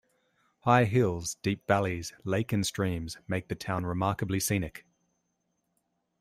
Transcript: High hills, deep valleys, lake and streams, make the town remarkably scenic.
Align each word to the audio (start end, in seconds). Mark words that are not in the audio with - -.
High 0.61 0.85
hills, 0.85 1.35
deep 1.43 1.67
valleys, 1.67 2.11
lake 2.23 2.51
and 2.51 2.65
streams, 2.65 3.17
make 3.27 3.49
the 3.49 3.55
town 3.55 3.85
remarkably 3.85 4.39
scenic. 4.39 4.83